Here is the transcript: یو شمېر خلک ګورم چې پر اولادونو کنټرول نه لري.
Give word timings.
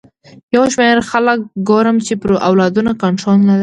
یو 0.55 0.63
شمېر 0.73 0.97
خلک 1.11 1.39
ګورم 1.69 1.97
چې 2.05 2.13
پر 2.21 2.29
اولادونو 2.47 2.91
کنټرول 3.01 3.37
نه 3.47 3.53
لري. 3.53 3.59